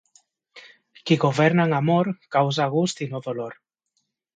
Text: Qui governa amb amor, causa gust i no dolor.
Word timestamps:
Qui 1.11 1.19
governa 1.25 1.67
amb 1.67 1.79
amor, 1.83 2.13
causa 2.39 2.71
gust 2.77 3.09
i 3.09 3.13
no 3.17 3.27
dolor. 3.31 3.61